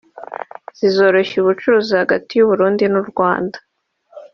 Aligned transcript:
zizoroshya 0.77 1.35
ubucuruzi 1.39 1.93
hagati 2.01 2.31
y’u 2.35 2.47
Burundi 2.49 2.83
n’u 2.93 3.03
Rwanda 3.09 3.57